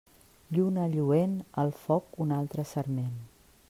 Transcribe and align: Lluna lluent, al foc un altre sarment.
Lluna 0.57 0.85
lluent, 0.93 1.37
al 1.65 1.71
foc 1.83 2.19
un 2.27 2.35
altre 2.43 2.69
sarment. 2.75 3.19